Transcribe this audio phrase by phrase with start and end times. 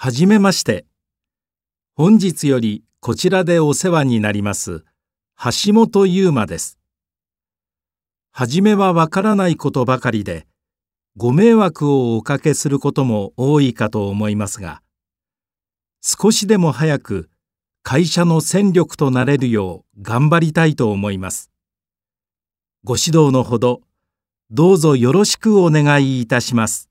[0.00, 0.86] はじめまして。
[1.96, 4.84] 本日よりこちらでお世話になります
[5.66, 6.78] 橋本優馬です。
[8.30, 10.46] はじめはわからないことばかりで、
[11.16, 14.82] ご迷惑をおかけすることも多いかと思いますが、
[16.00, 17.28] 少しでも早く
[17.82, 21.50] 会社の戦力となれるよう頑張りたいと思います。
[22.84, 23.80] ご指導のほど、
[24.52, 26.87] どうぞよろしくお願いいたします。